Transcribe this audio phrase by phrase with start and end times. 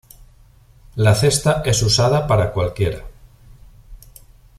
[0.95, 3.03] La "cesta" es usada para cualquiera.